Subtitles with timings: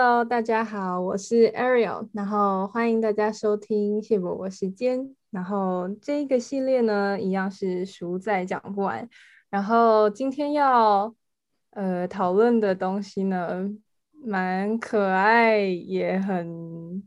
[0.00, 5.16] Hello，大家好，我是 Ariel，然后欢迎大家收听谢伯伯时间。
[5.32, 9.08] 然后这个系列呢，一样是熟在讲不完。
[9.50, 11.12] 然后今天要
[11.70, 13.68] 呃讨论的东西呢，
[14.12, 17.02] 蛮可爱，也很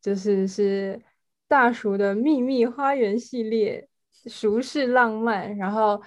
[0.00, 1.02] 就是是
[1.48, 3.88] 大叔的秘密花园系列，
[4.26, 5.56] 熟是浪漫。
[5.56, 6.00] 然后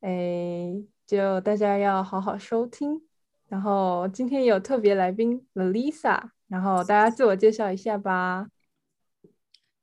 [0.00, 3.00] 诶，就大家要好好收听。
[3.48, 8.48] 然后今天有特别来宾 Lisa，然后大家自我介绍一下吧。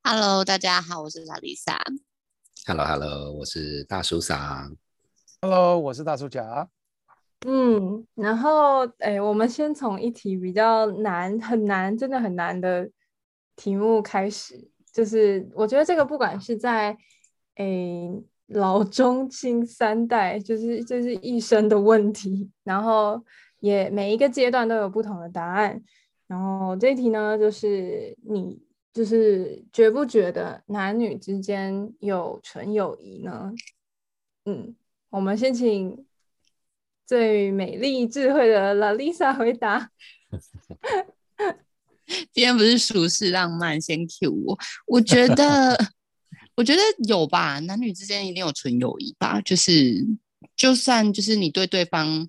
[0.03, 1.77] Hello，大家好，我是 Lisa。
[2.65, 4.75] Hello，Hello，我是大叔桑。
[5.41, 6.67] Hello，我是大叔甲。
[7.45, 12.89] 嗯，然后哎，我们先从一题比较难、很难、真的很难的
[13.55, 16.97] 题目开始，就是我觉得这个不管是在
[17.55, 17.65] 哎
[18.47, 23.23] 老中青三代，就是就是一生的问题，然后。
[23.61, 25.81] 也每一个阶段都有不同的答案，
[26.27, 28.59] 然后这一题呢，就是你
[28.91, 33.53] 就是觉不觉得男女之间有纯友谊呢？
[34.45, 34.75] 嗯，
[35.11, 36.03] 我们先请
[37.05, 39.91] 最美丽智慧的 Lalisa 回答。
[42.33, 44.57] 今天不是俗世浪漫，先 Q 我。
[44.87, 45.77] 我觉得，
[46.57, 50.03] 我觉得有吧，男女之间一定有纯友谊吧，就是
[50.55, 52.27] 就算就是你对对方。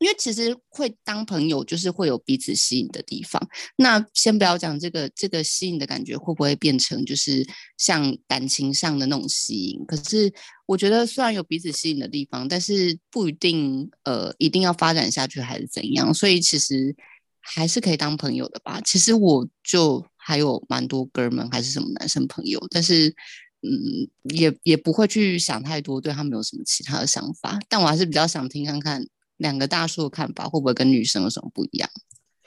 [0.00, 3.40] 因为其实会当朋友，就是会有彼此吸引的地方。
[3.76, 9.84] 那先不要讲这个，这个吸引的感觉会不会变成就是像感情上的那种吸引？
[9.84, 10.32] 可是
[10.64, 16.14] 我觉得虽然有彼此吸引的地方，但是不一定呃一定要发展下去还是怎样。
[16.14, 16.96] 所以其实
[17.40, 18.80] 还是可以当朋友的吧。
[18.80, 23.14] 其实我就还有蛮多哥们还是什么男生朋友，但是
[23.60, 27.58] 嗯也也不会去想太多，对他们有什么其他的想法。
[27.68, 29.04] 但我还是比较想听看看。
[29.40, 31.90] 两个大叔的看法会不会跟女生有什么不一样？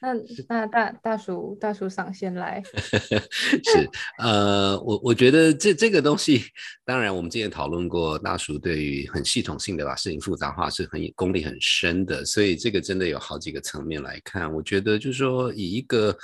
[0.00, 0.14] 那
[0.48, 6.44] 那大大叔大叔上先来， 是呃，我我觉得这这个东西，
[6.84, 14.52] 当然我们之前讨论过，大叔对于很系统性的把事情复杂化是很功力很深的，所以这个真的有好几个层面来看。
[14.52, 16.16] 我觉得就是说，以一个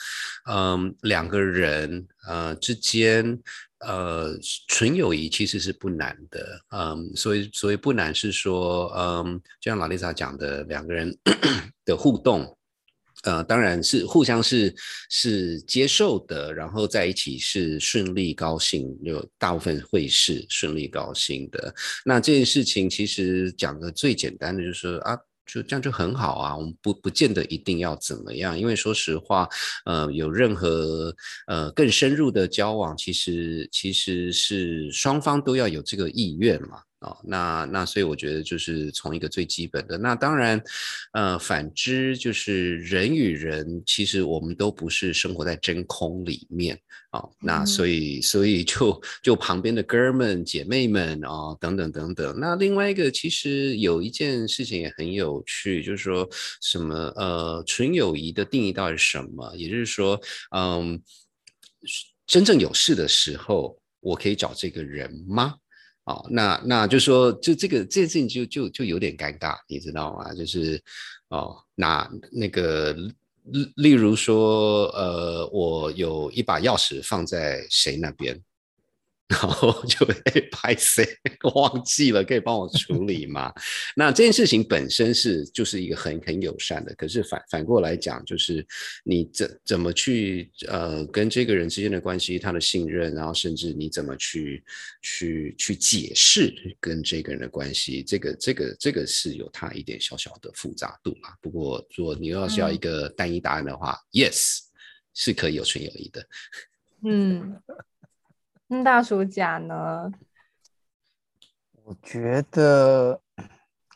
[0.48, 3.40] 嗯两个人呃之间。
[3.86, 11.16] 呃，纯友谊其实是不难的，嗯，所以所以不难是说，嗯，就像老丽莎讲的，两个人
[11.84, 12.56] 的互动，
[13.22, 14.74] 呃，当然是互相是
[15.10, 21.74] 是接受的，然后在一起是顺利高兴，有大部分会是顺利高兴的。
[22.04, 25.18] 那这件事情其实讲的最简单的就是啊。
[25.46, 29.48] 就这样就很好啊，我们不不见得一定要怎么样，因为说实话，
[29.84, 31.14] 呃，有任何
[31.46, 36.78] 呃更深入的交往，其实其实是双方都要有这个意愿嘛。
[37.04, 40.62] 哦，那那所以我觉得就是从一个最基本的，那当然，
[41.12, 46.78] 呃，反之就是人与人，其实我们都不是生活在真空里面
[47.10, 47.22] 啊。
[47.40, 52.34] 那所以所以就就旁边的哥们姐妹们啊，等等等等。
[52.40, 56.26] 那另外一个其实有一件事情也很有趣，就是说
[56.62, 59.54] 什么呃，纯友谊的定义到底是什么？
[59.56, 60.18] 也就是说，
[60.56, 60.98] 嗯，
[62.26, 65.56] 真正有事的时候，我可以找这个人吗？
[66.04, 70.34] 哦，那那就说，就这个这件事情就就就有点尴尬，你知道吗？
[70.34, 70.80] 就是
[71.28, 72.92] 哦，那那个
[73.44, 78.38] 例例如说，呃，我有一把钥匙放在谁那边？
[79.34, 81.04] 然后就被拍谁
[81.54, 83.52] 忘记了，可以帮我处理吗？
[83.96, 88.64] 那这件事情本身是就是一个很很友善的，可是反反过来讲，就是
[89.02, 94.62] 你怎怎么去呃跟这个人之间的关系，他的信任，然后甚至你怎么去
[95.02, 101.30] 去去解释跟这个人的关系，这个这个这个是有它一点小小的复杂度嘛。
[101.42, 104.60] 不过如果你要是要一个单一答案的话，yes
[105.12, 106.26] 是可以有存有疑的。
[107.04, 107.56] 嗯。
[108.74, 110.10] 那大叔甲呢？
[111.84, 113.20] 我觉得，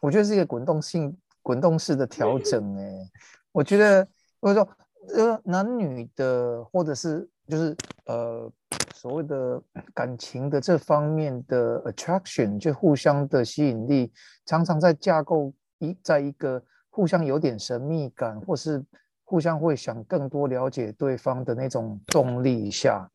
[0.01, 2.63] 我觉得是一个滚动性、滚动式的调整。
[2.79, 3.11] 哎，
[3.51, 4.07] 我觉得，
[4.41, 4.69] 或者说，
[5.17, 8.51] 呃，男女的，或者是就是呃，
[8.95, 9.61] 所谓的
[9.95, 14.13] 感情的这方面的 attraction，就互相的吸引力，
[14.45, 18.85] 常常在架构一，在一个互相有点神秘感，或是
[19.25, 23.11] 互相会想更多了解对方的那种动力下。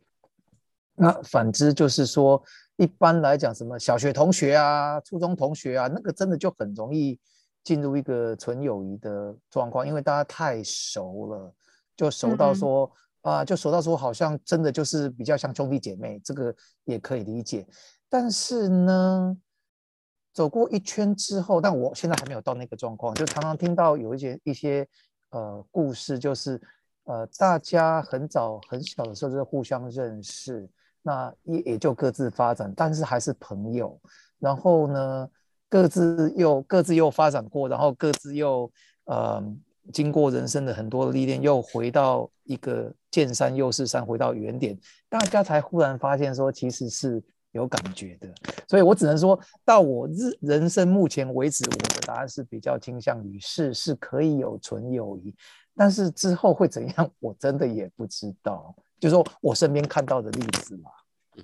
[0.95, 2.41] 那反之就是说，
[2.77, 7.19] 一般来讲，什么小学同学啊、初中同学啊，那个真的就很容易
[7.63, 11.53] 进入一个纯友谊的状况，因为大家太熟了，
[11.95, 12.91] 就熟到说
[13.21, 16.53] 啊，就熟到说好像真的就是比较像兄弟姐妹，这个
[16.83, 17.65] 也可以理解。
[18.09, 19.35] 但是呢，
[20.33, 24.87] 走过一圈之后，但我现在还没有到那个状况，就常常听到有一些一些
[25.31, 26.61] 呃故事，就是
[27.05, 30.69] 呃大家很早很小的时候就互相认识，
[31.03, 33.99] 那也也就各自发展，但是还是朋友。
[34.39, 35.29] 然后呢，
[35.69, 38.71] 各自又各自又发展过，然后各自又
[39.05, 39.43] 呃
[39.91, 44.77] 经过人生的很多历练，又回到一个见山又是山，回到原点，
[45.09, 48.27] 大家才忽然发现说，其实是有感觉的。
[48.67, 55.35] 所以我只能说到我日人生目前为止，我的答案是比较倾向于是是可以有纯友谊，
[55.75, 58.75] 但是之后会怎样，我真的也不知道。
[58.99, 60.91] 就说我身边看到的例子嘛，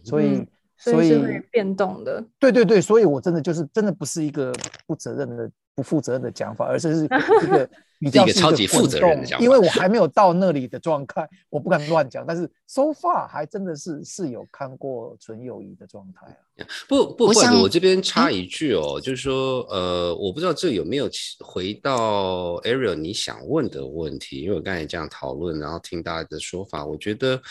[0.04, 0.48] 所以。
[0.82, 4.54] 所以是会变动的，对对对，所以我真的就是真的不是一个
[4.88, 7.04] 负责任的、不负责任的讲法，而是是
[7.46, 9.46] 一个比较超级负责任的讲法。
[9.46, 12.26] 因为我还没有到那里的状态，我不敢乱讲。
[12.28, 16.68] 但是 so far 还真的是是有看过纯友谊的状态啊。
[16.90, 21.10] 不不，不我这边插一句哦，就是说，呃，我不知道这有没有
[21.40, 27.42] 回到 Ariel 你想问的问题，因为我刚才这样讨论，然后听大家的说法，我觉得。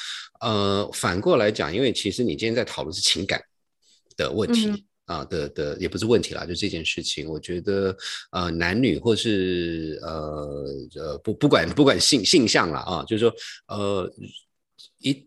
[0.41, 3.43] 呃，反过来讲，因为其实你今天在讨论是情感
[4.17, 7.97] 的问题啊的的，也不是问题啦，就这件事情，我觉得
[8.31, 10.65] 呃，男女或是呃
[10.95, 13.35] 呃不不管不管性性向了啊，就是说
[13.67, 14.09] 呃
[15.01, 15.27] 一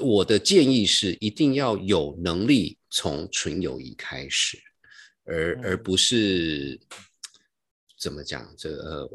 [0.00, 4.56] 我的建议是一定要有能力从纯友谊开始，
[5.24, 6.78] 而而不是。
[7.96, 8.46] 怎么讲？
[8.58, 9.08] 这呃，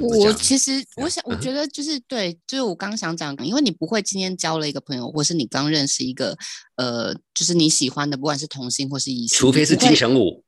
[0.00, 6.36] 我其实我想，我觉得就是对，就是我刚想讲，因为你不会今天交了一个朋友，或是你刚认识一个
[6.76, 10.44] 呃，就是你喜欢的，不管是同性或是异性，除非是金城武，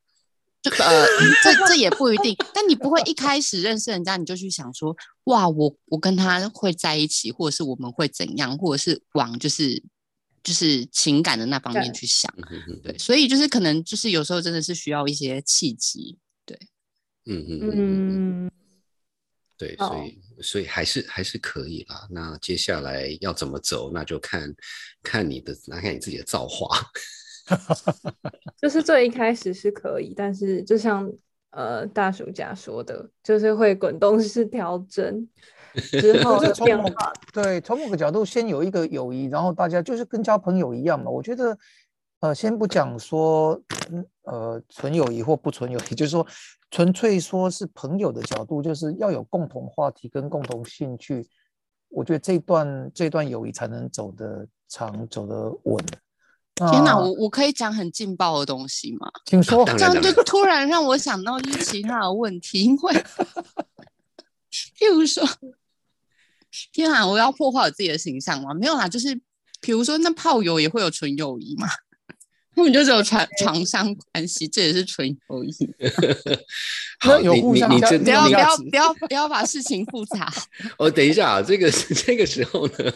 [0.62, 1.06] 这个呃，
[1.43, 2.37] 这这也不一定。
[2.55, 4.94] 但你不会一开始认识人家，你就去想说，
[5.25, 9.82] 哇，我我跟他会在一起，或者是我们会怎样，或者是往就是
[10.44, 12.32] 就是情感的那方面去想。
[12.85, 16.19] 对，所以就是可能就是有时候真的是需要一些契机。
[17.28, 18.50] 嗯嗯嗯，
[19.56, 22.08] 对，所以所以还是还是可以啦。
[22.10, 24.54] 那接下来要怎么走，那就看
[25.02, 26.69] 看你的，那看你自己的造化。
[28.60, 31.10] 就是最一开始是可以，但是就像
[31.50, 35.26] 呃大暑假说的，就是会滚动式调整
[35.75, 36.90] 之后的变化。
[37.32, 41.10] 对，从某个角度先有一个友谊，然后大家就是跟交朋友一样嘛。
[41.10, 41.58] 我觉得
[42.20, 43.60] 呃，先不讲说
[44.22, 46.26] 呃纯友谊或不纯友谊， 就是说。
[46.70, 51.26] 纯粹说是朋友的角度，就是要有共同话题跟共同兴趣，
[51.88, 55.82] 我觉得这段这段友谊才能走得长，走得稳。
[56.70, 59.10] 天哪，我我可以讲很劲爆的东西吗？
[59.24, 59.64] 请说。
[59.64, 62.92] 这样就突然让我想到一些其他的问题，因为
[64.76, 65.26] 譬如说，
[66.74, 68.52] 天哪，我要破坏我自己的形象吗？
[68.52, 69.18] 没有啦，就是
[69.62, 71.66] 比如说那炮友也会有纯友谊嘛。
[72.58, 75.55] 根本就只有床 床上关系，这也是纯友谊。
[76.99, 80.28] 好，有互相，不要不要不要不要把事情复杂。
[80.76, 82.93] 哦，等一下啊，这个这个时候呢，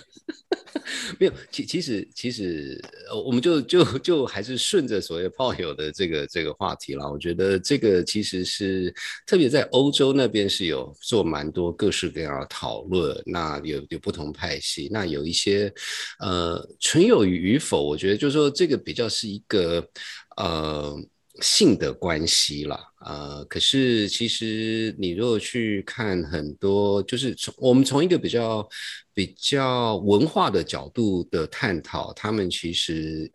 [1.21, 2.83] 没有，其其实其实，
[3.25, 7.09] 我们就就就还是顺着所谓炮友的这个这个话题啦。
[7.09, 8.93] 我觉得这个其实是
[9.25, 15.73] 特别在欧洲那边是有做蛮多各式各样的讨论，那有有不同派系，那有一些
[16.19, 19.89] 呃纯友谊与否，我觉得就是说这个比较是一个
[20.37, 20.97] 呃。
[21.41, 28.69] 性的关系啦，呃，可是其实你如果去看很多，就是从我们从一个比较
[29.15, 33.33] 比较文化的角度的探讨，他们其实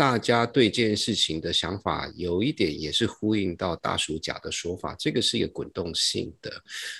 [0.00, 6.50] 大家对这件事情的想法有一点也是呼应到大鼠甲的说法，这个是一个滚动性的，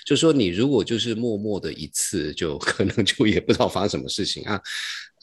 [0.05, 4.61] 就说你如果就是默默的一次，就可能就也不知道发生什么事情啊。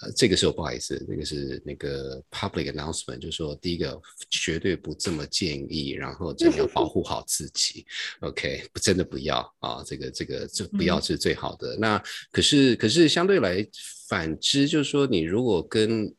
[0.00, 3.96] 呃，这个时候不好意思，那个是那个 public announcement，就是说第一个
[4.28, 7.86] 绝对不这么建议，然后真的要保护好自己。
[8.22, 11.76] OK，真的不要啊，这个这个就不要是最好的。
[11.76, 13.64] 那可是可是相对来
[14.08, 16.12] 反之，就是说你如果跟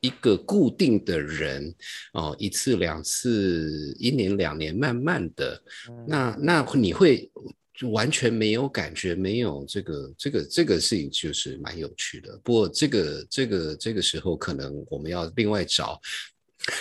[0.00, 1.74] 一个固定的人
[2.12, 5.62] 哦，一次两次，一年两年，慢慢的，
[6.06, 7.30] 那那你会。
[7.78, 12.36] 就完全没有感觉，没有这个这个这个事情就是蛮有趣的。
[12.42, 15.96] 不过这个这个这个时候可能我们要另外找，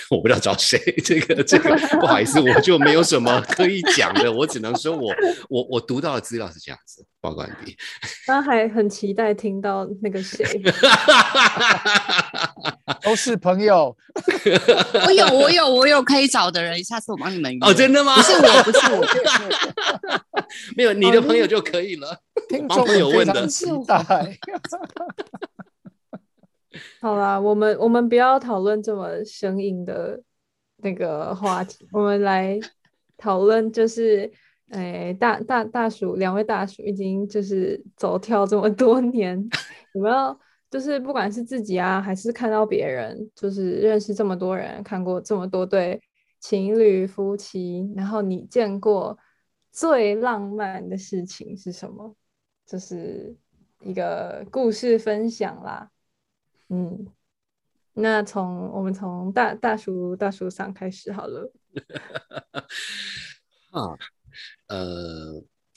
[0.10, 0.80] 我不知道找谁。
[1.04, 4.32] 这个这个不好意思，我就没有什么可以讲的。
[4.32, 5.14] 我只能说我
[5.50, 7.06] 我我读到的资料是这样子。
[7.20, 7.76] 报告完毕。
[8.26, 10.46] 刚还很期待听到那个谁。
[13.02, 13.96] 都是朋友。
[15.06, 17.60] 我有我有我有可以找的人，下次我帮你们约。
[17.62, 18.16] 哦，真的吗？
[18.16, 19.06] 不是我，不是我。
[20.76, 22.18] 没有你的朋友就可以了。
[22.48, 24.38] 听众有问的，期待。
[27.02, 30.22] 好啦，我们我们不要讨论这么生硬的
[30.78, 32.60] 那个话题，我们来
[33.18, 34.32] 讨论就是
[34.70, 39.38] 哎，大大大叔，两位大叔已经就是走跳这么多年，
[39.94, 46.02] 有没有就是不管是自己啊，还是看到别人，就是认识这么多人，看过这么多对
[46.40, 49.18] 情侣夫妻，然后你见过
[49.72, 52.16] 最浪漫的事情是什么？
[52.66, 53.34] 就是
[53.82, 55.90] 一个故事分享啦。
[56.70, 57.08] 嗯，
[57.94, 61.52] 那从我们从大大叔大叔上开始好了。
[63.72, 63.98] 啊，
[64.68, 65.34] 呃，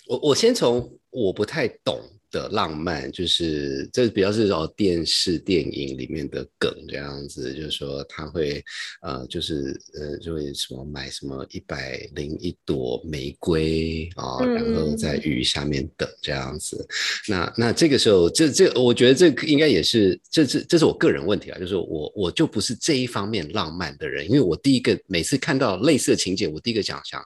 [0.09, 2.20] 我我先从我不太懂。
[2.31, 8.63] 的浪漫就是这比较是哦电视电影里面的梗这样子，就是说他会
[9.03, 16.87] 呃就是呃就会什么买什么一百零一朵玫瑰啊，然后在雨下面等这样子。
[17.27, 27.21] 那那这个时候这这我觉得这应该也是这是这是我个人问题啊，就是我我就不是这一方面浪漫的人，因为我第一个每次看到类似的情节，我第一个想想，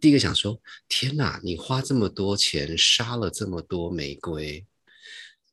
[0.00, 4.15] 第一个想说天哪，你花这么多钱杀了这么多玫。
[4.16, 4.64] 归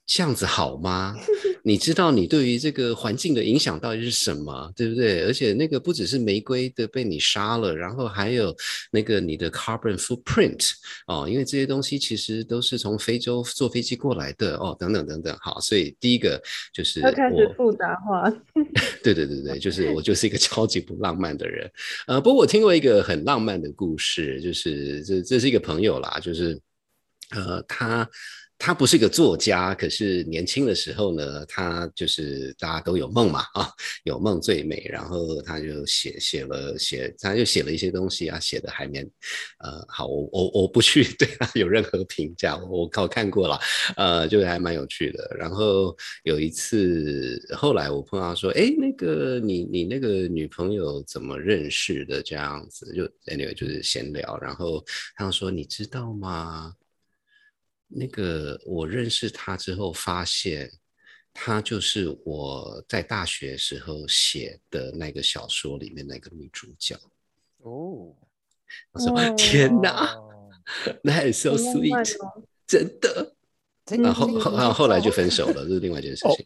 [0.06, 1.16] 这样子好吗？
[1.64, 5.24] 你知道你对于这个环境的影响到底是什么，对不对？
[5.24, 8.54] 而且那个不只是玫瑰的被你杀了，然后还有
[8.92, 10.72] 那个你的 carbon footprint
[11.08, 15.38] 哦，因为这些东西其实都是从非洲坐飞机过来的哦，等等等等。
[15.40, 16.40] 好，所以第一个
[16.74, 18.30] 就是开始复杂化。
[19.02, 21.72] 对对对对，就是我就是一个超级不浪漫的人。
[22.08, 26.60] 呃，不过我听过一个很浪漫的故事，就是这这是一个朋友啦，就是
[27.32, 28.08] 呃他。
[28.66, 33.70] 他不是一个作家，可是年轻的时候呢，他就是大家都有梦嘛 啊，
[34.06, 34.88] 有梦最美。
[34.90, 39.04] 然后他就写写了写，他就写了一些东西啊，写的还蛮
[39.60, 43.60] 呃好，我我我不去 对他有任何评价，我我看过了，
[43.98, 45.36] 呃，就还蛮有趣的。
[45.38, 45.94] 然后
[46.24, 52.24] 有一次，后来我碰到说，哎，那个你你那个女朋友怎么认识的？
[52.24, 54.82] 这样子就 anyway 就是闲聊，然后
[55.18, 56.74] 他说，你知道吗？
[57.88, 60.72] 那个我认识他之后，发现
[61.34, 66.96] 他就是我在大学时候写的那个小说里面那个女主角。
[67.60, 68.16] 哦，
[68.92, 70.16] 我说天哪，
[71.04, 72.16] 那也 so sweet，
[72.66, 73.36] 真的。
[74.00, 76.46] 然后后后来就分手了，这是另外一件事情。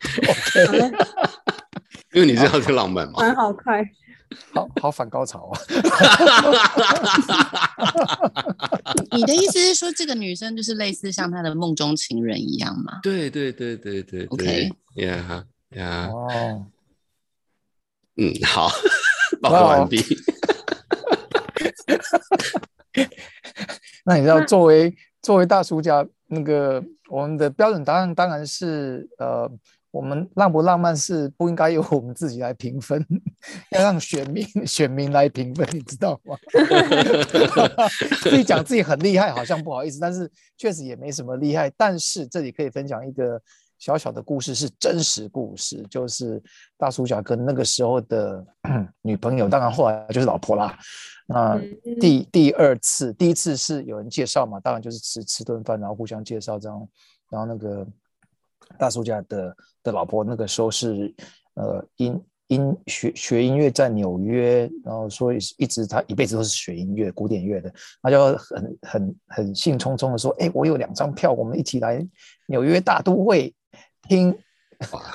[2.14, 3.20] 因为你知道这浪漫吗？
[3.20, 3.84] 蛮好快。
[4.54, 5.60] 好好反高潮啊！
[9.12, 13.00] 你的意思是说，这个女生就是类似像她的梦中情人一样吗？
[13.04, 16.66] 对对对对对，OK，呀呀，哦，
[18.18, 18.70] 嗯，好，
[19.42, 20.04] 报告完毕。
[24.06, 29.50] 那你知道，作为作为大叔家，那个我们的标准答案当然是呃。
[29.98, 33.04] 我们浪不浪漫是不应该由我们自己来评分，
[33.72, 36.38] 要让选民 选民来评分，你知道吗？
[38.22, 41.68] 自己讲自己很厉害，好像不好意思，但是确实也没什么厉害。
[41.76, 43.42] 但是这里可以分享一个
[43.80, 46.40] 小小的故事，是真实故事，就是
[46.78, 48.46] 大叔甲跟那个时候的
[49.02, 50.78] 女朋友，当然后来就是老婆啦。
[51.26, 51.60] 那
[52.00, 56.88] 第第二次，第一次是有人介绍嘛，当然就是吃吃顿饭，然后互相介绍这样，
[57.32, 57.84] 然后那个。
[58.78, 61.14] 大叔家的的老婆那个时候是，
[61.56, 72.06] 呃，音音学学音乐在纽约，然后所以一直他一辈子都是学音乐古典乐的，他就很很很兴冲冲的说，哎，我有两张票，我们一起来
[72.48, 73.54] 纽约大都会
[74.08, 74.38] 听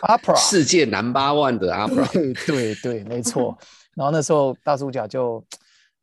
[0.02, 2.06] opera，世界 number one 的 opera，
[2.46, 3.56] 对对，没错。
[3.94, 5.44] 然后那时候大叔家就。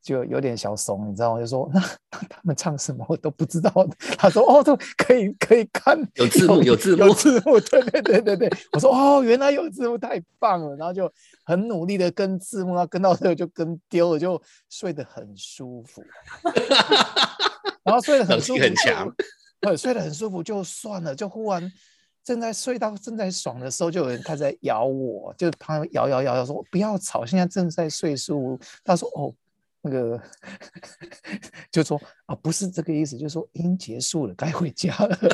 [0.02, 1.40] 就有点小怂，你知道吗？
[1.40, 1.82] 就说 那
[2.30, 3.72] 他们唱什么我都不知道。
[4.18, 8.50] 他说哦，都可以可以看，有字幕有字幕有字幕， 对对对对对。
[8.72, 10.76] 我说哦，原来有字幕，太棒了。
[10.78, 11.12] 然后就
[11.44, 16.02] 很努力的跟字幕，然后跟到最后就跟丢了，就睡得很舒服。
[17.84, 19.14] 然后睡得很舒服，很强，
[19.60, 21.14] 对，睡得很舒服就算了。
[21.14, 21.72] 就忽然
[22.24, 28.60] 正在睡到正在爽的时候，就有人开始咬我，就旁边摇摇摇摇说不要吵，现在正在睡舒服。
[28.84, 29.34] 他说哦。
[29.82, 30.22] 那个
[31.72, 35.18] 就说啊，不是这个意思，就是说已经结束了，该回家了。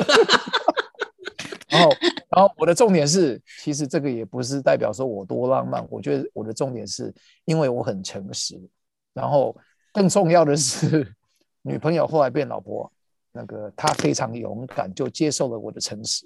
[1.68, 1.90] 然后，
[2.30, 5.86] 然后我的重点是，其实这个也不是代表说我多浪漫。
[5.90, 8.58] 我觉得我的重点是因为我很诚实。
[9.14, 9.56] 然后，
[9.92, 11.14] 更重要的是，
[11.64, 12.90] 女朋友后来变老婆，
[13.34, 16.24] 那个她非常勇敢，就接受了我的诚实。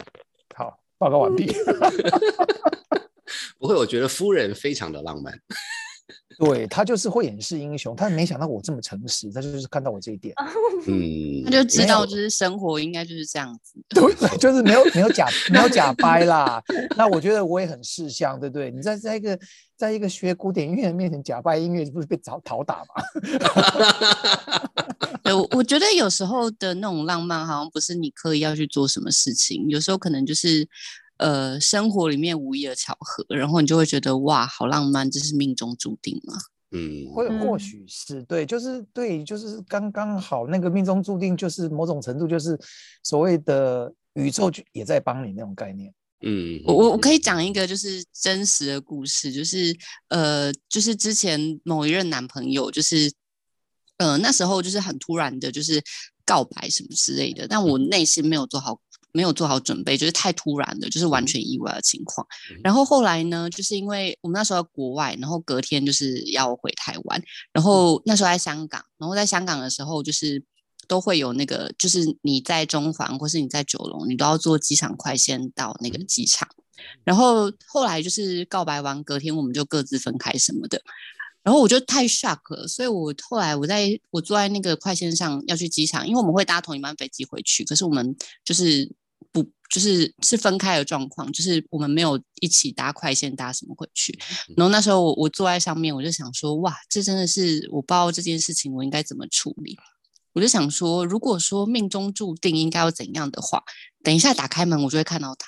[0.55, 1.51] 好，报告完毕。
[3.57, 5.33] 不会，我觉得夫人非常的浪漫。
[6.39, 10.33] 对他就是会掩饰英雄，他没想到我这么诚实，他就是看到我这一点，
[10.87, 13.73] 嗯，他就知道就是生活应该就是这样子。
[13.89, 16.63] 对，就是没有没有假没有假掰啦。
[16.95, 18.71] 那我觉得我也很识相，对不对？
[18.71, 19.37] 你在在一个
[19.75, 22.87] 在一个学古典音乐的面前假掰音乐，不是被讨讨打吗？
[25.21, 30.65] 对，我我觉得有时候的那种浪漫，好像不是你刻意要去做什么事情，有时候可能就是
[31.19, 36.33] 呃生活里面无意的巧合，然后你就会觉得哇，好浪漫，这是命中注定吗。
[36.71, 42.55] 嗯，或或嗯许是对，就是对，就是刚刚好那个命中注定，就是某种程度就是
[43.01, 45.91] 所谓的宇宙就也在帮你那种概念。
[46.21, 49.75] 嗯，我我我可以讲一个就是真实的故事，就是
[50.09, 53.11] 呃，就是之前某一任男朋友，就是
[53.97, 55.81] 呃那时候就是很突然的，就是
[56.23, 58.79] 告白什么之类的，但我内心没有做好
[59.11, 62.25] 没有做好准备，就是太突然的，就是完全意外的情况。
[62.63, 67.21] 然后后来呢，就是因为我们那时候在国外，然后隔天就是要回台湾，
[67.53, 70.43] 然后那时候在香港，然后在香港的时候就是。
[70.87, 76.49] 都会有那个，就是你在中环或是你在九龙，你都要坐机场快线到那个机场。
[77.03, 80.81] 然后后来就是告白完，隔天我们就各自分开什么的。
[81.43, 88.98] 然后我就太 shock 了，所以我后来我在我坐在那个快线上要去机场，因为我们会搭同一班飞机回去，可是我们就是不
[89.69, 94.17] 就是是分开的状况，就是我们没有一起搭快线搭什么回去。
[94.57, 99.77] 然后那时候我我坐在上面，我就想说，哇，这真的是我不知道这件事情我应该怎么处理。
[100.33, 103.63] 我就想说，如果说命中注定应该要怎样的话，
[104.03, 105.47] 等一下打开门我就会看到他。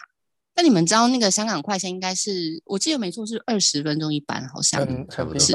[0.53, 5.53] 那你们知道那个香港快线应该是，我记得没错是二十分钟一班，好像很差不多是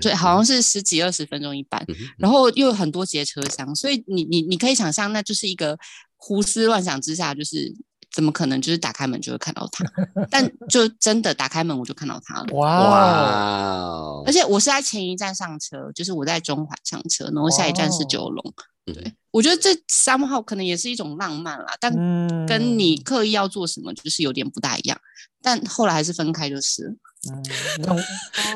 [0.00, 5.76] 对，好像是十几二十分钟一班，嗯然后又有很多节车厢，所以你你你可以想象，那就是一个
[6.16, 7.74] 胡思乱想之下，就是
[8.16, 9.84] 怎么可能就是打开门就会看到他？
[10.30, 12.46] 但 就真的打开门我就看到他了。
[12.54, 18.54] 哇而，且我是在前一站上车，就是我在中环上车，然后下一站是九龙。
[18.86, 24.98] 嗯对，我觉得这三号可能也是一种浪漫啦，但嗯跟你刻意要做什么就是有点不大一样。
[25.42, 26.94] 但后来还是分开就是了。
[27.30, 27.44] 嗯，
[27.84, 28.02] 让我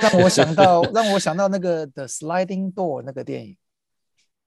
[0.01, 3.59] 让我想到让我想到那个《The Sliding Door》那个电影，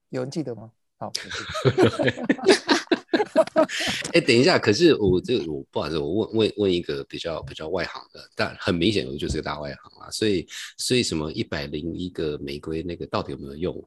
[0.08, 0.70] 有人记得吗？
[0.98, 1.12] 好，
[4.12, 10.46] 哎，等一下，可是我这个我不好意思，我问问问一个比较比较外行的，但很明显我就是个大外行啊，所以
[10.76, 13.74] 所以什么一百零一个玫瑰那个到底有没有用？
[13.80, 13.86] 啊？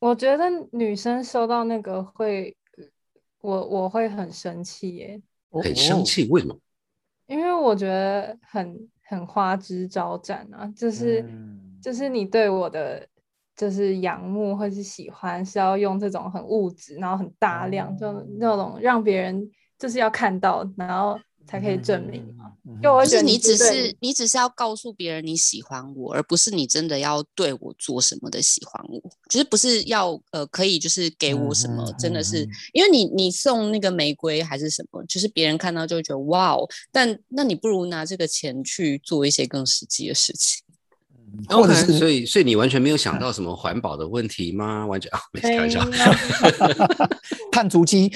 [0.00, 2.56] 我觉得女生收到那个会，
[3.40, 6.58] 我我会很生气耶，很生气，为什么？
[7.26, 11.66] 因为我觉得很很花枝招展啊，就是、嗯。
[11.82, 13.08] 就是你对我的
[13.60, 22.46] 就是仰慕或是喜欢是要用这种很物质，然后很大量，就哦那种让别人就是要看到，然后才可以证明嘛。
[22.64, 40.64] 嗯就我会觉得就是你只是你只是要告诉别人你喜欢我，而不是你真的要对我做什么的喜欢我，就是不是要呃可以就是给我什么，嗯真的是因为你你送那个玫瑰还是什么，就是别人看到就会觉得哇哦，但那你不如拿这个钱去做一些更实际的事情。
[41.48, 44.86] 或者是所以所以你完全没有想到什么环保的问题吗？
[44.86, 45.84] 完全啊，没开玩笑。
[47.52, 48.12] 碳足迹，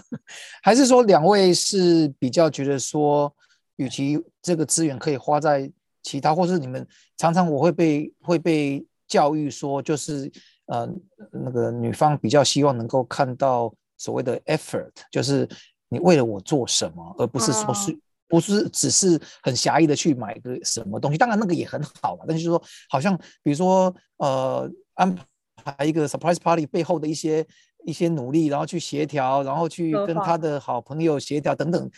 [0.62, 3.34] 还是说两位是比较觉得说，
[3.76, 5.70] 与其这个资源可以花在
[6.02, 10.30] 其他，或是你们常常我会被会被教育说，就是
[10.66, 10.88] 呃
[11.32, 15.48] 那个女方比较希望能够看到所谓的 effort，就是
[15.88, 17.98] 你为了我做什么，而不是说是。
[18.28, 22.24] 不是只是很狭义的去买个什么东西，当然那个也很好嘛。
[22.26, 25.16] 但是就是说，好像比如说，呃，安
[25.56, 27.46] 排一个 surprise party 背后的一些
[27.84, 31.90] 一些努力，然后去协调，然后去跟他的好朋友协调等等，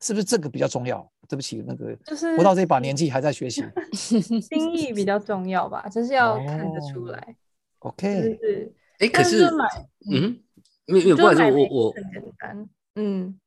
[0.00, 1.08] 是不是这个比较重要？
[1.28, 3.62] 对不起，那个就是活到这把年纪还在学习。
[3.92, 9.66] 心意比较重要吧，就是要看得出哦来，就 OK，是哎，可是是买
[10.10, 10.40] 嗯，
[10.86, 13.38] 没有没有，不好意思，就是买玫瑰我我很简单，嗯，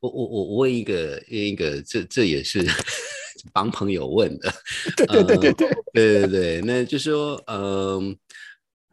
[0.00, 2.64] 我我我我问一个一个，这这也是
[3.52, 4.52] 帮朋友问的，
[4.96, 8.16] 对对对对对，对对对，那就说，嗯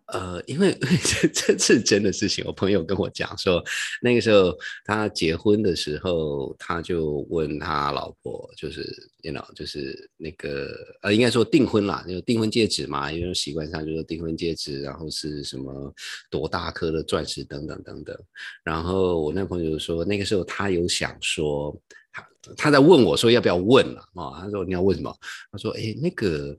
[0.08, 0.72] 呃，因为
[1.04, 3.64] 这这是真的事情，我朋友跟我讲说，
[4.02, 8.82] 那个时候他结婚的时候，他就问他老婆，就是
[9.24, 15.92] you know，就是那个呃，应该说订婚啦，就订婚戒指嘛，因为习惯上就是订婚戒指，然后是什么
[16.30, 18.16] 多大颗的钻石等等等等。
[18.64, 21.76] 然后我那朋友就说，那个时候他有想说，
[22.12, 24.42] 他他在问我说要不要问了啊？
[24.42, 25.12] 他说你要问什么？
[25.52, 26.56] 他说，哎，那个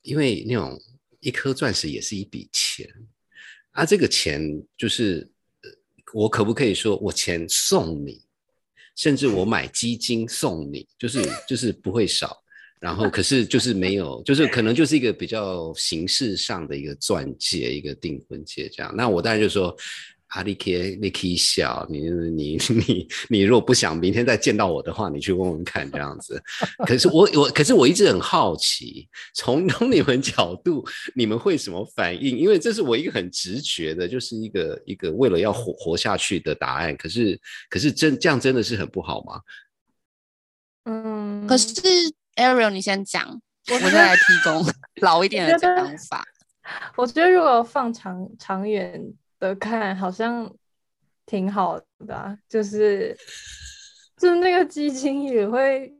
[0.00, 0.80] 因为那种
[1.20, 2.88] 一颗钻石也是一笔钱，
[3.72, 4.40] 啊，这个钱
[4.76, 5.28] 就是
[6.12, 8.22] 我可不可以说我钱送你，
[8.94, 12.42] 甚至我买基金送你，就是就是不会少。
[12.78, 18.94] 然后可是就是没有，就是可能就是一个比较形式上的一个钻戒，一个订婚戒这样。
[18.96, 19.76] 那我当然就说。
[20.28, 26.42] 阿里 K，你可以笑，你你你你，如果 不想明天再见到我的话，你去问问看这样子。
[26.78, 30.84] 可是我我，可是我一直很好奇，从从你们角度，
[31.14, 32.36] 你们会什么反应？
[32.36, 36.96] 因为这是我一个很直觉的，就是一个一个为了要活活下去的答案。
[36.96, 39.40] 可是可是真这样真的是很不好吗？
[40.86, 41.72] 嗯，可是
[42.34, 44.66] Ariel，你先讲，我再来提供
[45.00, 46.24] 老一点的讲法。
[46.96, 49.00] 我觉得如果放长长远。
[49.38, 50.50] 的看好像
[51.24, 53.16] 挺好的，就是
[54.16, 55.94] 就是那个基金也会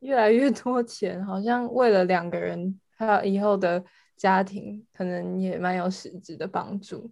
[0.00, 3.82] 越来越多钱，好像为了两个人还有以后的
[4.16, 7.10] 家庭，可能也蛮有实质的帮助。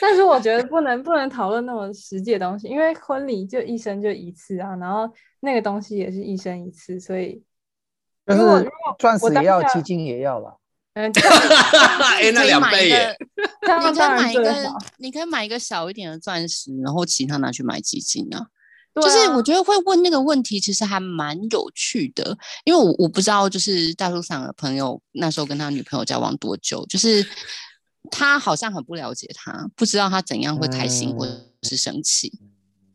[0.00, 7.42] 但是我觉得不能不能讨论那么实际的东西，因为婚礼就一生就一次啊，然后那个东西也是一生一次，所以
[8.24, 8.64] 如果
[8.98, 10.58] 钻石也要，基金也要了。
[10.94, 13.14] 嗯， 哎，那两倍耶！
[13.90, 18.46] 你可以买一个，你可以买一个小一点的钻石，然后其他拿去买基金啊。
[18.94, 27.26] 就是我觉得会问那个问题，其实还蛮有趣的，因为我我不知道，就是大陆上的朋友那时候跟他女朋友交往多久，就是
[28.10, 32.38] 他好像很不了解他，不知道他怎样会开心或者是生气。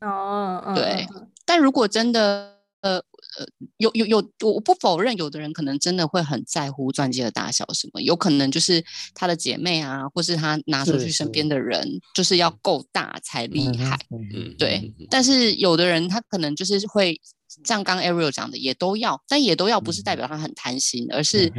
[0.02, 1.06] 哦，对。
[1.46, 2.58] 但如果真的。
[2.82, 2.98] 呃
[3.40, 3.46] 呃，
[3.78, 8.84] 有有有，我不否认，有的人可能真的会很在乎钻戒的大小，什么有可能就是
[9.16, 13.98] 他的姐妹啊，或是他拿出去身边的人，就是要够大才厉害。
[14.12, 14.94] 嗯，对。
[15.10, 17.18] 但是有的人他可能就是会
[17.64, 21.50] 像刚 Ariel 讲的，也都要，但也都要不是代表他很贪心，而是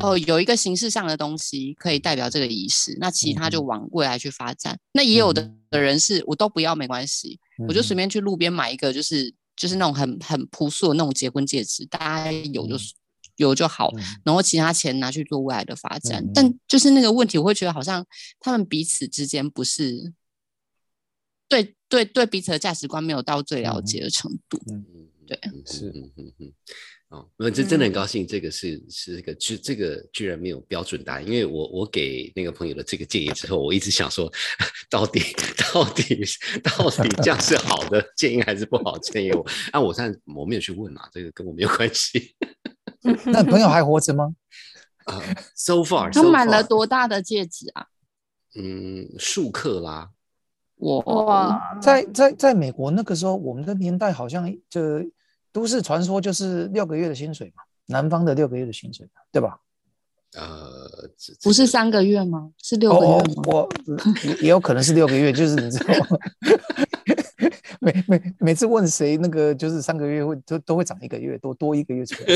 [0.00, 4.76] 哦有一个形式上的东西可以代表这个仪式，那其他就往未来去发展。
[4.92, 7.38] 那也有的的人是我都不要没关系，
[7.68, 9.32] 我就随便去路边买一个，就是。
[9.60, 12.94] 就是那种很很朴素的那种结婚戒指，大家有就是
[13.36, 13.92] 有就好，
[14.24, 16.26] 然后其他钱拿去做未来的发展。
[16.32, 18.02] 但就是那个问题，我会觉得好像
[18.40, 20.14] 他们彼此之间不是
[21.46, 24.58] 对对对彼此的价值观没有到最了解的程度。
[24.72, 24.82] 嗯，
[25.26, 26.52] 对，是，嗯嗯嗯。
[27.10, 34.32] 哦，我这真的很高兴，这个是是这个居这个居然没有标准答案，因为我我给那个朋友的这个建议之后，我一直想说，
[34.88, 35.20] 到底
[35.72, 36.24] 到底
[36.62, 39.32] 到底这样是好的建议还是不好建议？
[39.32, 42.36] 我啊，我现在我没有去问嘛，这个跟我没有关系。
[43.26, 44.32] 那朋友还活着吗？
[45.06, 45.20] 啊，
[45.56, 47.86] so far，他买了多大的戒指啊？
[48.54, 50.08] 嗯，数克拉。
[50.76, 54.80] 哇，在在在美国那个时候，我们的年代好像就。
[55.52, 59.58] 都市传说就是六个月的薪水嘛，南方的六个月的薪水，对吧？
[60.34, 60.88] 呃，
[61.42, 62.52] 不是三个月吗？
[62.62, 63.42] 是六个月吗？
[63.46, 63.68] 我
[64.40, 65.92] 也有可能是六个月，就是你知道，
[67.80, 72.32] 每每每次问谁，那个就是三个月会都都会涨一个月，多多一个月出来。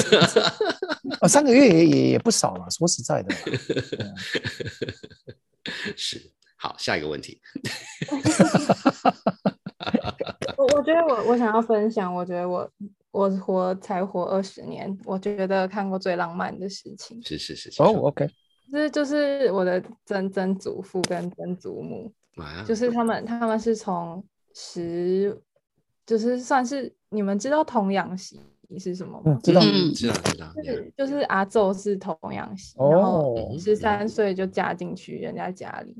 [1.21, 3.33] 啊，三个月也也也不少了，说实在的。
[5.95, 6.21] 是，
[6.57, 7.41] 好，下一个问题。
[10.59, 12.69] 我我觉得我我想要分享，我觉得我。
[13.15, 17.23] 我活才活二十年，我觉得看过最浪漫的事情。
[17.23, 18.29] 是是是哦，OK，
[18.73, 22.13] 这就是我的曾曾祖父跟曾祖母，
[22.67, 24.21] 就是他们他们是从
[24.53, 25.41] 十，
[26.05, 28.41] 就是算是你们知道童养媳
[28.81, 29.39] 是什么吗？
[29.45, 29.61] 知道。
[29.95, 35.95] 知道知道，就是就是阿宙是童养媳，然后十三岁就嫁进去人家家里，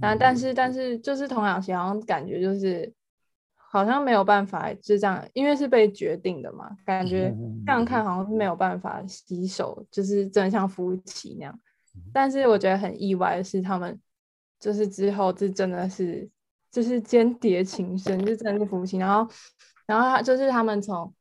[0.00, 2.92] 但但是但是就是童养媳，好像感觉就是。
[3.70, 7.34] 好像没有办法，就这样，因为是被决定的嘛，感觉
[7.66, 11.60] 这样看好像是没有办法洗手，就是真的像夫妻那样。
[12.12, 14.00] 但是我觉得很意外的是，他们
[14.58, 16.26] 就是之后这真的是
[16.70, 18.96] 就是间谍情深，就真的是夫妻。
[18.96, 19.30] 然后，
[19.86, 21.12] 然后他就是他们从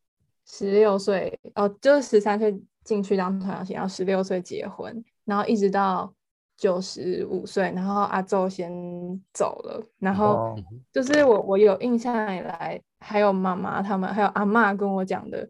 [0.46, 6.14] 十六岁哦，就是十三岁进去当童养媳，然后十六岁结婚，然后一直到。
[6.58, 8.72] 九十五岁，然后阿周先
[9.32, 10.56] 走了，然后
[10.92, 15.48] 就是我我有印象以来，还有妈妈他们，还有阿妈跟我讲的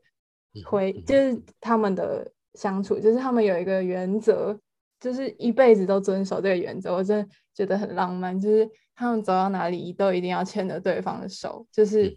[0.66, 4.60] 回，就是他们的相处，就是他们有一个原则，
[5.00, 12.14] 就是一辈子都遵守这个原则，我真的觉得很浪漫，就是他们走到哪里都一定要牵着对方的手，就是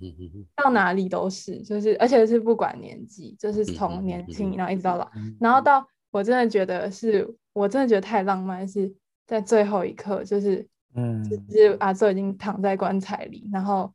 [0.57, 7.33] 到哪里都是，就是而且是不管年纪，就是从年轻然后一直到老，然后到我真的觉得是。
[7.53, 8.93] 我真的觉得太浪漫，是
[9.27, 13.93] 在最后一刻，就是，嗯，就是阿宙已经躺在棺材里，然后，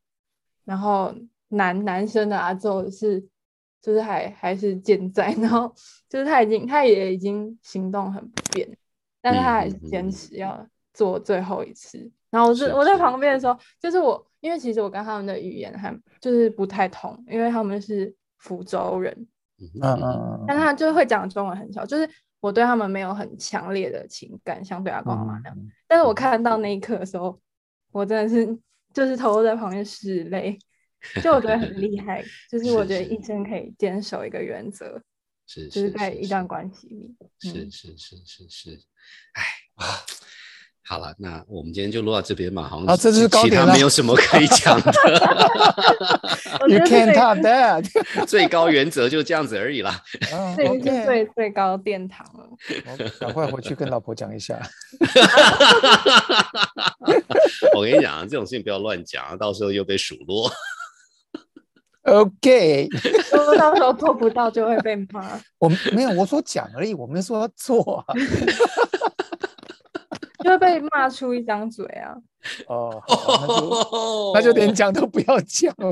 [0.63, 1.13] 然后
[1.50, 3.26] 男男生的阿宙是，
[3.82, 5.74] 就是还还是健在， 然后
[6.10, 8.68] 就是他已经他也已经行动很不便，
[9.22, 12.12] 但是他还是坚持要做最后一次。
[12.32, 19.13] 然后我是我在旁边的时候，就是我，因为其实我跟他们的语言还就是不太同，因为他们是福州人，
[19.58, 20.46] 嗯嗯嗯嗯。
[20.46, 25.58] 但他就会讲中文很少，就是我对他们没有很强烈的情感，像对阿公阿妈那样。
[25.58, 27.39] 嗯，但是我看到那一刻的时候，
[27.91, 28.45] 我真的是
[28.93, 30.58] 就是偷偷在旁边拭泪，
[31.24, 35.02] 就我觉得很厉害，就是我觉得是医生可以坚守一个原则，
[35.48, 37.15] 是就是在一段系关系里。
[37.19, 38.82] 嗯是是是是是，
[39.34, 39.43] 哎
[39.76, 39.86] 啊，
[40.88, 44.91] 好了，那我们今天就录到这边嘛，好像啊这就是其其他高点了没有什么可以讲的
[46.67, 47.84] ，You can't 个 top that
[48.28, 50.00] 最高原则就这样子而已啦。
[50.32, 50.56] 嗯。
[50.56, 52.48] 这个是最最高殿堂了。
[52.86, 54.62] 我赶快回去跟老婆讲一下。
[57.76, 60.52] 我跟你讲，这种事情不要乱讲，到时候又被数落。
[62.04, 62.88] OK，
[63.34, 65.41] 如果到时候做不到，就会被骂。
[65.58, 68.13] 我没有，我说讲而已，我没有说要做啊。
[70.45, 72.13] 就会被骂出一张嘴啊！
[72.67, 75.91] 哦，好 那就那就连讲都不要讲了。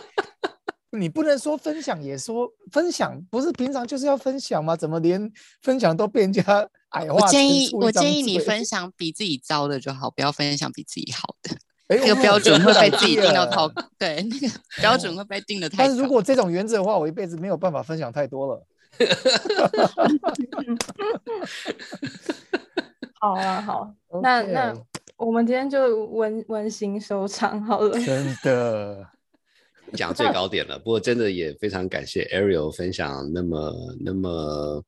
[0.98, 4.74] 你不能说分享也说分享，不是平常就是要分享吗？
[4.74, 6.42] 怎么连分享都被人家
[6.88, 11.54] 矮化我建议我建议你分享比自己糟的就好，不要分享比自己好的。
[11.88, 14.48] 哎我这个标准会被自己定到到头，对，那个
[14.80, 15.76] 标准会被定的太。
[15.86, 18.66] 但是如果这种原则的话，我一辈子没有办法分享太多了。
[23.20, 24.74] 好啊，好，那那
[25.16, 27.98] 我们今天就温温馨收场好了。
[28.00, 29.06] 真的，
[29.94, 30.78] 讲最高点了。
[30.78, 34.84] 不过真的也非常感谢 Ariel 分享那么那么。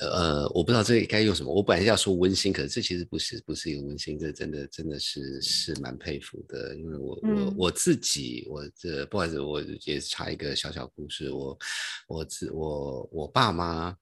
[0.00, 1.52] 呃，我不知道这该用什么。
[1.52, 6.76] 我本来要说温馨，可是这其实不是，不是一个温馨，这真的真的是是蛮佩服的。
[6.76, 11.32] 因为我我嗯我自己，我这不好意思，我也插一个小小故事。
[11.32, 11.58] 我
[12.06, 13.92] 我自我我爸妈，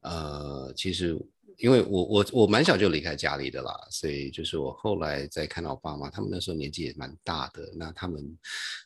[0.00, 1.16] 呃，其实
[1.58, 8.22] 因为我我我蛮小就离开家里的啦，所以就是我后来再看到我爸妈，他们那时候年纪也蛮大的，那他们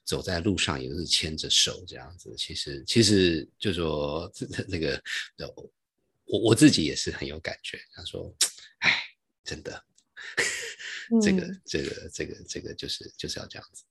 [0.04, 2.34] 走在路上也都是牵着手这样子。
[2.36, 4.30] 其实其实就说
[4.68, 4.94] 这个
[5.38, 5.48] 呃
[6.26, 7.78] 我我自己也是很有感觉。
[7.92, 8.32] 他说
[8.80, 9.02] ：“哎，
[9.42, 9.84] 真的，
[11.20, 13.82] 这个嗯这个这个这个就是就是要这样子。”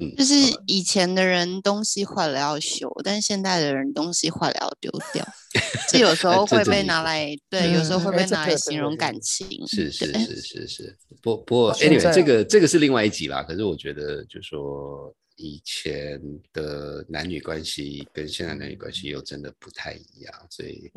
[0.00, 0.34] 嗯，就是
[0.66, 5.26] 以前的人东西坏了要修，但现在的人东西坏了要丢掉。
[5.90, 9.66] 这有时候会被拿来，对，有时候嗯会被拿来形容感情。
[9.66, 13.42] 是是是是是，不不 anyway，这个这个是另外一集啦。
[13.42, 16.20] 可是我觉得，就说以前
[16.52, 20.92] 的男女关系跟现在男女关系又真的不太一样，所以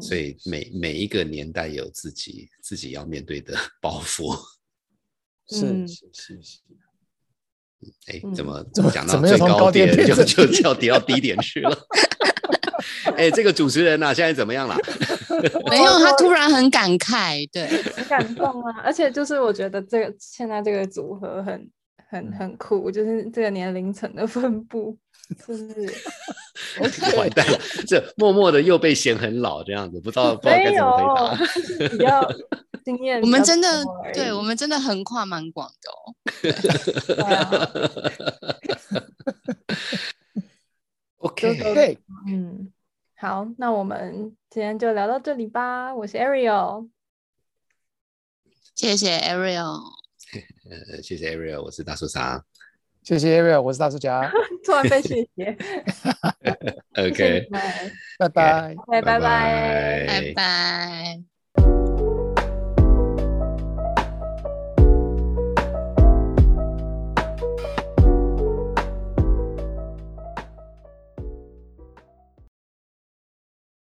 [0.00, 4.34] 所以每每一个年代有自己自己要面对的 包袱。
[5.50, 6.58] 是是是，
[8.06, 11.76] 哎，嗯怎么怎么讲到最高高点点就就就要跌到低点去了？
[13.16, 14.76] 哎，这个主持人呐、现在怎么样了？
[15.70, 18.80] 没有，他突然很感慨，对，很感动啊！
[18.84, 21.68] 而且就是我觉得这个现在这个组合很
[22.08, 24.96] 很很酷，就是这个年龄层的分布，
[25.46, 25.66] 就是
[27.18, 31.32] 完蛋了，这默默的又被嫌很老这样子，不知道不知道该没怎么回答。
[31.32, 32.28] 有，就是比较
[32.84, 33.84] 经验我们真的
[34.14, 36.14] 对我们真的横跨蛮广的哦。
[41.18, 42.72] OK，对，嗯，
[43.16, 45.94] 好，那我们今天就聊到这里吧。
[45.94, 46.88] 我是 Ariel，
[48.74, 49.97] 谢谢 Ariel，
[50.68, 52.44] 呃，谢谢 Ariel，我是大叔桑。
[53.02, 54.30] 谢谢 Ariel，我是大叔家，
[54.64, 55.56] 突然被谢谢
[56.96, 57.90] OK，拜。
[58.18, 58.76] 拜 拜拜。
[58.86, 59.02] 拜
[60.06, 61.27] 拜拜。